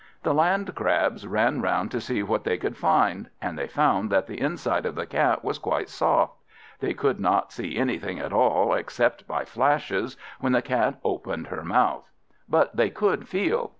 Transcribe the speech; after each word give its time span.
The 0.23 0.33
Landcrabs 0.33 1.27
ran 1.27 1.61
round 1.61 1.91
to 1.91 2.01
see 2.01 2.23
what 2.23 2.43
they 2.43 2.57
could 2.57 2.75
find; 2.75 3.29
and 3.39 3.55
they 3.55 3.67
found 3.67 4.09
that 4.09 4.25
the 4.25 4.41
inside 4.41 4.87
of 4.87 4.95
the 4.95 5.05
Cat 5.05 5.43
was 5.43 5.59
quite 5.59 5.89
soft. 5.89 6.37
They 6.79 6.95
could 6.95 7.19
not 7.19 7.51
see 7.51 7.77
anything 7.77 8.17
at 8.17 8.33
all, 8.33 8.73
except 8.73 9.27
by 9.27 9.45
flashes, 9.45 10.17
when 10.39 10.53
the 10.53 10.63
Cat 10.63 10.99
opened 11.03 11.45
her 11.49 11.63
mouth, 11.63 12.09
but 12.49 12.75
they 12.75 12.89
could 12.89 13.27
feel. 13.27 13.69